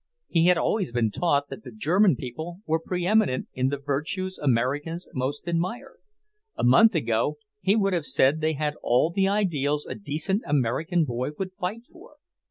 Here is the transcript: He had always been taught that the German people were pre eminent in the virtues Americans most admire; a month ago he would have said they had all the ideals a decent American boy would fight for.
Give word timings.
He 0.27 0.47
had 0.47 0.57
always 0.57 0.91
been 0.91 1.11
taught 1.11 1.49
that 1.49 1.63
the 1.63 1.69
German 1.71 2.15
people 2.15 2.61
were 2.65 2.79
pre 2.79 3.05
eminent 3.05 3.47
in 3.53 3.69
the 3.69 3.77
virtues 3.77 4.39
Americans 4.39 5.07
most 5.13 5.47
admire; 5.47 5.97
a 6.55 6.63
month 6.63 6.95
ago 6.95 7.37
he 7.59 7.75
would 7.75 7.93
have 7.93 8.05
said 8.05 8.41
they 8.41 8.53
had 8.53 8.73
all 8.81 9.11
the 9.11 9.27
ideals 9.27 9.85
a 9.85 9.93
decent 9.93 10.41
American 10.47 11.05
boy 11.05 11.29
would 11.37 11.53
fight 11.53 11.85
for. 11.85 12.15